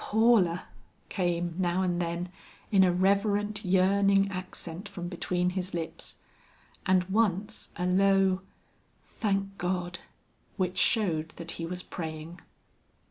[0.03, 0.63] "Paula!"
[1.09, 2.31] came now and then
[2.71, 6.15] in a reverent, yearning accent from between his lips,
[6.87, 8.41] and once a low,
[9.05, 9.99] "Thank God!"
[10.57, 12.41] which showed that he was praying.